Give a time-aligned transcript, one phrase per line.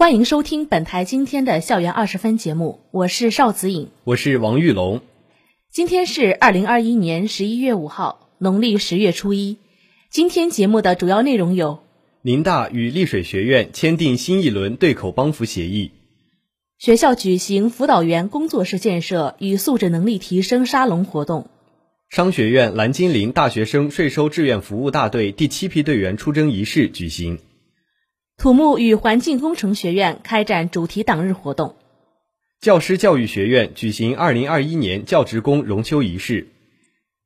[0.00, 5.02] 欢迎收听本台今天的校园二十分节目，我是邵子颖，我是王玉龙。
[5.70, 9.58] 今天是二零二一年十一月五号，农历十月初一。
[10.08, 11.80] 今天节目的主要内容有：
[12.22, 15.90] 宁大与丽水学院签订新一轮对口帮扶协议；
[16.78, 21.50] 学校举行辅导员工作室建设与素质能力提升沙龙活动；
[22.08, 27.38] 商学院蓝精灵大学生税收志愿服务大队第七批队员出征仪式举行。
[28.40, 31.76] 土木与环境工程学院开展主题党日活动，
[32.58, 36.48] 教师教育学院举行二零二一年教职工荣休仪式。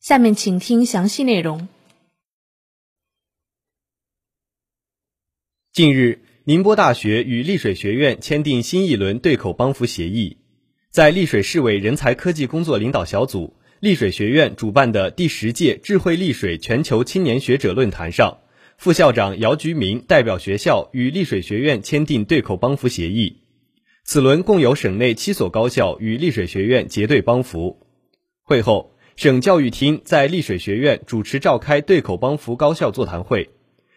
[0.00, 1.69] 下面请听详细内容。
[5.72, 10.38] 近日，宁波大学与丽水学院签订新一轮对口帮扶协议，
[10.91, 18.38] 在丽水市委人才科技工作领导小组、丽水学院主办的第十届智慧丽水全球青年学者论坛上。
[18.84, 23.38] 副校长姚菊明代表学校与丽水学院签订对口帮扶协议。
[24.04, 27.78] 此轮共有省内七所高校与丽水学院结对帮扶。
[28.42, 33.48] 会后，省教育厅在丽水学院主持召开对口帮扶高校座谈会，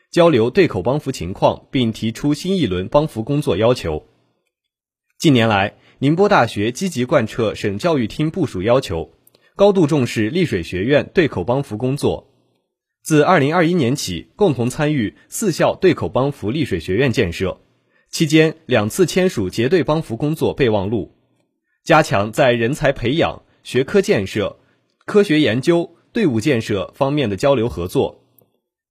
[0.09, 4.05] 交流对口帮扶情况，并提出新一轮帮扶工作要求。
[5.19, 9.11] 近年来，宁波大学积极贯彻省教育厅部署要求，
[9.57, 12.31] 高度重视丽水学院对口帮扶工作。
[13.07, 17.61] 自二零二一年起，共同参与四校对口帮扶丽水学院建设，
[18.09, 21.15] 期间两次签署结对帮扶工作备忘录，
[21.85, 24.59] 加强在人才培养、学科建设、
[25.05, 28.25] 科学研究、队伍建设方面的交流合作。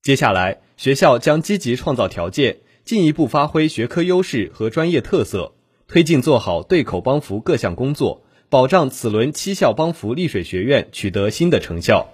[0.01, 5.53] 接下来，学校将积极创造条件，进一步发挥学科优势和专业特色，
[5.89, 12.09] 推进做好对口帮扶各项工作，保障此轮七校帮扶丽水学院取得新的成效。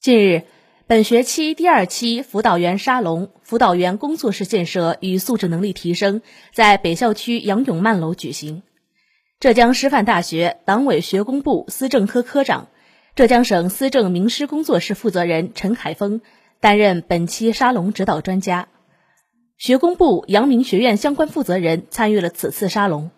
[0.00, 0.44] 近日，
[0.86, 6.22] 本学期第二期辅导员沙龙、辅导员工作室建设与素质能力提升
[6.54, 8.62] 在北校区杨永曼楼举行。
[9.40, 12.68] 浙江师范大学党委学工部思政科科长、
[13.14, 16.22] 浙江省思政名师工作室负责人陈凯峰
[16.60, 18.68] 担任本期沙龙指导专家。
[19.58, 23.10] 学工部阳明学院相关负责人参与了此次沙龙。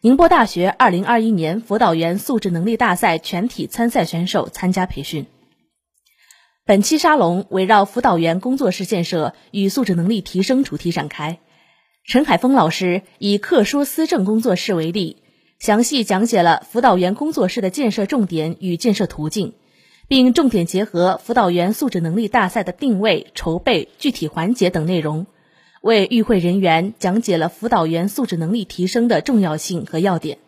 [0.00, 5.26] 宁波大学二零二一年辅导员素质能力大赛全体参赛选手参加培训。
[6.68, 11.38] 本期沙龙围绕辅导员工作室建设与素质能力提升主题展开。
[12.04, 15.22] 陈海峰老师以课说思政工作室为例，
[15.60, 19.52] 详细讲解了辅导员工作室的建设重点与建设途径，
[20.08, 25.28] 并重点结合辅导员素质能力大赛的定位、筹备、具体环节等内容，
[25.82, 30.38] 为与会人员讲解了辅导员素质能力提升的重要性和要点。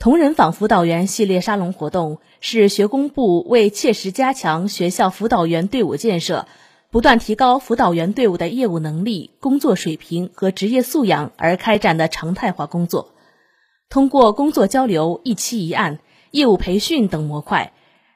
[0.00, 6.46] 同仁坊辅导员系列沙龙活动是学工部为切实加强学校辅导员队伍建设，
[6.88, 13.12] 不断提高辅导员队伍的业务能力、工作水平和职业素养而开展的常态化工作。
[13.90, 15.98] 通过工作交流、一期一案、
[16.30, 17.72] 业务培训等模块，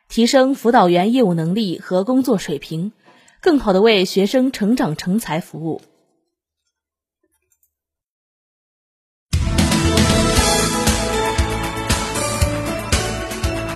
[0.08, 2.92] 提升辅导员业务能力和工作水平，
[3.40, 5.80] 更好地为学生成长成才服务。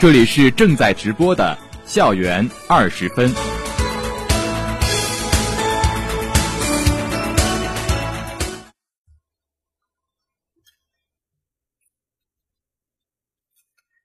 [0.07, 3.29] 这里是正在直播的校园二十分。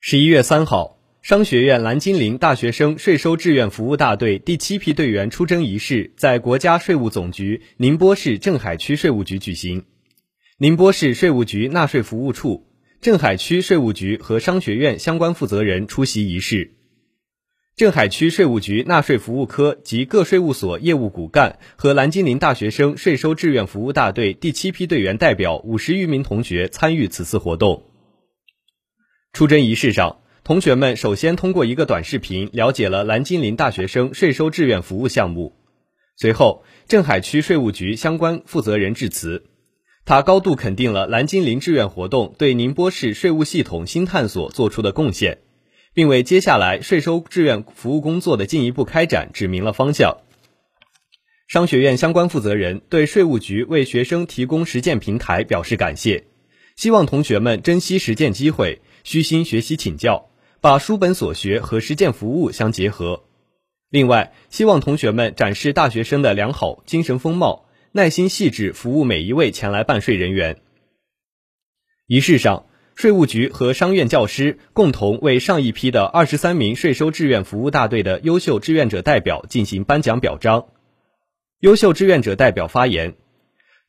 [0.00, 9.84] 十一月三号，商学院蓝精灵大学生税收志愿服务大队第七批队员出征仪式在国家税务总局宁波市镇海区税务局举行，
[10.58, 12.71] 宁波市税务局纳税服务处。
[13.02, 16.76] 镇海区税务局和商学院相关负责人出席仪式。
[17.74, 27.90] 镇海区税务局纳税服务科及各税务所业务骨干和蓝精灵大学生税收志愿服务大队第七批队员代表五十余名同学参与此次活动。
[29.32, 35.56] 出征仪式上，同学们首先通过一个短视频了解了蓝精灵大学生税收志愿服务项目。
[36.14, 39.46] 随后，镇海区税务局相关负责人致辞。
[40.04, 45.38] 他高度肯定了蓝精灵志愿活动对宁波市税务系统新探索做出的贡献，
[45.94, 50.18] 并为接下来税收志愿服务工作的进一步开展指明了方向。
[51.46, 56.24] 商学院相关负责人对税务局为学生提供实践平台表示感谢，
[56.76, 63.24] 希望同学们珍惜实践机会，虚心学习请教，把书本所学和实践服务相结合。
[63.90, 70.56] 另外，希望同学们展示大学生的良好精神风貌，耐心细致服务每一位前来办税人员。
[72.06, 80.68] 仪式上，税务局和商院教师共同为上一批的二十三名税收志愿服务大队的优秀志愿者代表进行颁奖表彰。
[81.60, 83.14] 优秀志愿者代表发言。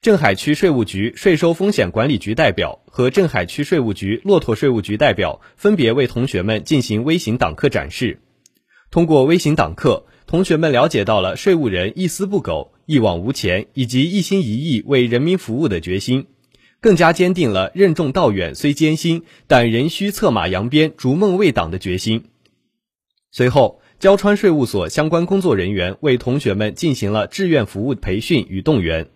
[0.02, 8.20] 镇海区税务局税收风险管理局代表和镇海区税务局骆驼税务局代表分别为同学们进行微型党课展示。
[8.92, 16.28] 通过微型党课，同学们了解到了税务人一丝不苟、一往无前以及一心一意为人民服务的决心，
[16.82, 22.26] 更加坚定了任重道远虽艰辛，但仍需策马扬鞭逐梦为党的决心。
[23.32, 29.10] 随后，交川税务所相关工作人员为同学们进行了志愿服务培训与动员。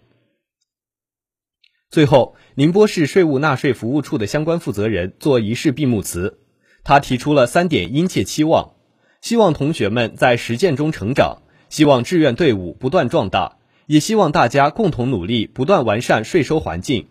[1.89, 6.39] 最后，宁波市税务纳税服务处的相关负责人做仪式闭幕词。
[6.83, 8.75] 他提出了三点殷切期望：
[9.21, 13.56] 希望同学们在实践中成长，希望志愿队伍不断壮大，
[13.87, 17.07] 也希望大家共同努力，不断完善税收环境。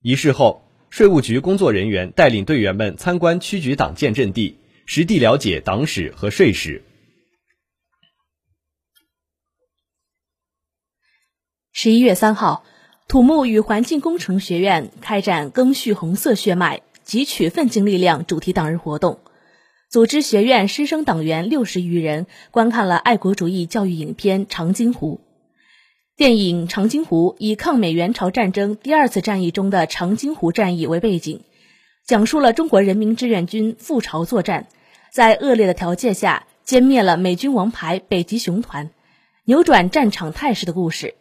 [0.00, 4.56] 仪式后，税务局工作人员带领队员们参观区局党建阵地，
[4.86, 6.82] 实地了解党史和税史。
[11.72, 12.64] 十一月三号。
[13.08, 19.20] 土木与环境工程学院开展“赓续红色血脉，汲取奋进力量”主题党日活动，
[19.88, 25.20] 组织学院师生党员六十余人观看了爱国主义教育影片《长津湖》。
[26.16, 31.42] 电影《长津湖》以抗美援朝战争第二次战役中的长津湖战役为背景，
[32.06, 34.66] 讲述了中国人民志愿军赴朝作战，
[35.12, 38.88] 在恶劣的条件下歼灭了美军王牌北极熊团，
[39.44, 41.16] 扭转战场态势的故事。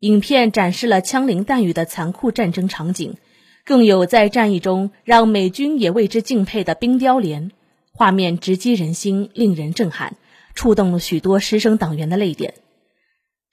[0.00, 3.18] 影片展示了枪林弹雨的残酷战争场景，
[3.66, 7.50] 更有在战役中让美军也为之敬佩的冰雕连，
[7.92, 10.16] 画面直击人心，令人震撼，
[10.54, 12.54] 触动了许多师生党员的泪点。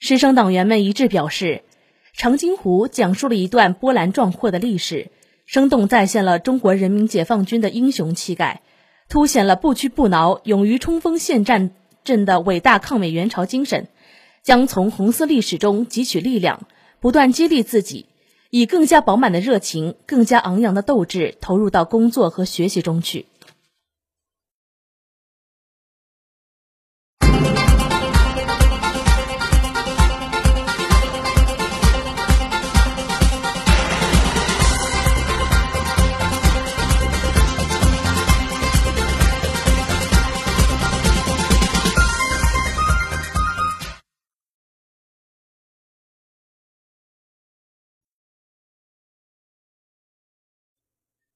[0.05, 1.61] 师生党员们一致表示，
[2.19, 5.11] 《长津湖》讲述了一段波澜壮阔的历史，
[5.45, 8.63] 生动再现了中国人民解放军的英雄气概，
[9.07, 11.71] 凸显了不屈不挠、勇于冲锋陷战
[12.03, 13.88] 阵的伟大抗美援朝精神。
[14.41, 16.67] 将从红色历史中汲取力量，
[17.00, 18.07] 不断激励自己，
[18.50, 23.27] 以更加饱满的热情、更加昂扬的斗志投入到工作和学习中去。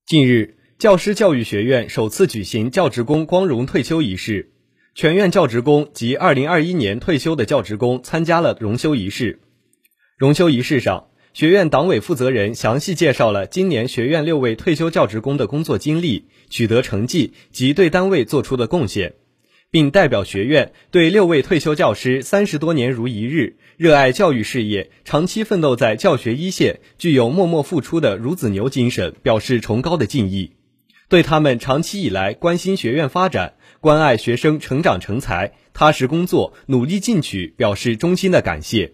[0.07, 4.53] 近日，教师教育学院首次举行教职工光荣退休仪式，
[4.95, 9.41] 全院教职工及2021年退休的教职工参加了荣休仪式。
[10.15, 19.15] 荣休仪式上，学院党委负责人详细介绍了今年学院六位退休教职工的工作经历、取得成绩及对单位做出的贡献。
[19.69, 30.53] 并代表学院对六位退休教师三十多年如一日、热爱教育事业、长期奋斗在教学一线、具有默默付出的孺子牛精神表示崇高的敬意，
[31.09, 38.93] 对他们长期以来关心学院发展、关爱学生成长成才、踏实工作、努力进取表示衷心的感谢。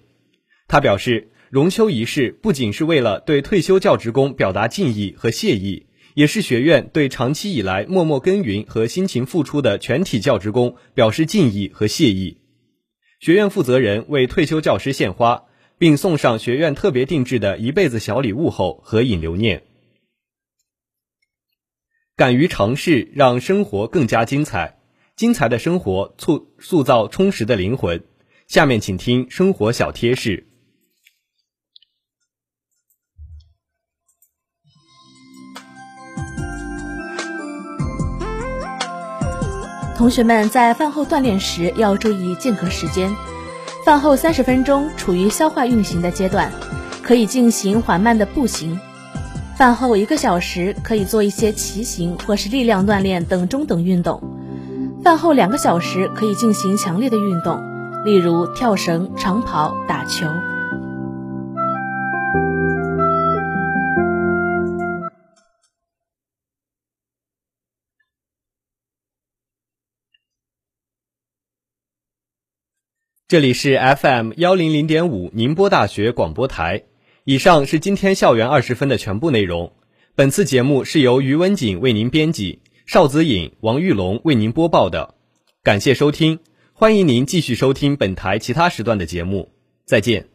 [0.68, 5.86] 他表示，荣休仪式不仅是为了对退休教职工表达敬意和谢意。
[6.13, 12.38] 也是学院对长期以来默默耕耘和辛勤付出的全体教职工表示敬意和谢意。
[13.20, 15.43] 学院负责人为退休教师献花，
[15.77, 19.63] 并送上学院特别定制的一辈子小礼物后合影留念。
[22.15, 24.79] 敢于尝试，让生活更加精彩。
[25.15, 28.03] 精彩的生活促塑造充实的灵魂。
[28.48, 30.48] 下面请听生活小贴士。
[39.96, 43.16] 同学们在饭后锻炼时要注意间隔时间，
[43.86, 46.52] 饭后三十分钟处于消化运行的阶段，
[47.04, 48.78] 可以进行缓慢的步行；
[49.56, 54.20] 饭后一个小时可以做一些骑行或是力量锻炼等中等运动；
[55.04, 57.62] 饭后两个小时可以进行强烈的运动，
[58.04, 60.28] 例如跳绳、长跑、打球。
[73.34, 76.84] 这里是 FM 幺零零点五宁波大学广播台。
[77.24, 79.74] 以上是今天校园二十分的全部内容。
[80.13, 85.16] 本次节目是由于文锦为您编辑，邵子颖、王玉龙为您播报的。
[85.63, 86.42] 感谢收听，
[86.74, 89.50] 欢迎您继续收听本台其他时段的节目。
[89.84, 90.33] 再见。